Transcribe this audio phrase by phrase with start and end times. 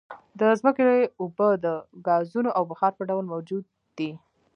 [0.39, 0.89] د ځمکې
[1.21, 1.65] اوبه د
[2.07, 3.63] ګازونو او بخار په ډول موجود
[3.97, 4.11] دي